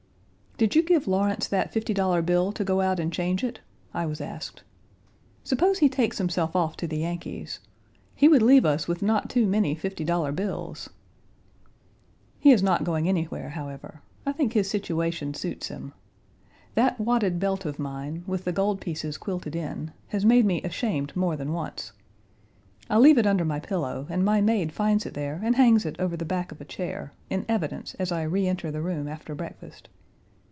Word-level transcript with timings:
"Did 0.57 0.75
you 0.75 0.83
give 0.83 1.07
Lawrence 1.07 1.47
that 1.47 1.73
fifty 1.73 1.91
dollar 1.91 2.21
bill 2.21 2.51
to 2.51 2.63
go 2.63 2.81
out 2.81 2.99
and 2.99 3.11
change 3.11 3.43
it?" 3.43 3.61
I 3.95 4.05
was 4.05 4.21
asked. 4.21 4.61
"Suppose 5.43 5.79
he 5.79 5.89
takes 5.89 6.19
himself 6.19 6.55
off 6.55 6.77
to 6.77 6.87
the 6.87 6.99
Yankees. 6.99 7.57
He 8.13 8.27
would 8.27 8.43
leave 8.43 8.63
us 8.63 8.87
with 8.87 9.01
not 9.01 9.27
too 9.27 9.47
many 9.47 9.73
fifty 9.73 10.03
dollar 10.03 10.31
bills." 10.31 10.87
He 12.37 12.51
is 12.51 12.61
not 12.61 12.83
going 12.83 13.09
anywhere, 13.09 13.49
however. 13.49 14.01
I 14.23 14.33
think 14.33 14.53
his 14.53 14.69
situation 14.69 15.33
suits 15.33 15.69
him. 15.69 15.93
That 16.75 16.99
wadded 17.01 17.39
belt 17.39 17.65
of 17.65 17.79
mine, 17.79 18.23
with 18.27 18.43
the 18.43 18.51
gold 18.51 18.79
pieces 18.81 19.17
quilted 19.17 19.55
in, 19.55 19.91
has 20.09 20.23
made 20.25 20.45
me 20.45 20.61
ashamed 20.61 21.15
more 21.15 21.35
than 21.35 21.53
once. 21.53 21.91
I 22.87 22.97
leave 22.99 23.17
it 23.17 23.25
under 23.25 23.45
my 23.45 23.59
pillow 23.59 24.05
and 24.11 24.23
my 24.23 24.41
maid 24.41 24.71
finds 24.71 25.07
it 25.07 25.15
there 25.15 25.41
and 25.43 25.55
hangs 25.55 25.87
it 25.87 25.99
over 25.99 26.15
the 26.15 26.23
back 26.23 26.51
of 26.51 26.61
a 26.61 26.65
chair, 26.65 27.13
in 27.31 27.47
evidence 27.49 27.95
as 27.95 28.11
I 28.11 28.21
reenter 28.21 28.69
the 28.69 28.83
room 28.83 29.07
after 29.07 29.33
breakfast. 29.33 29.89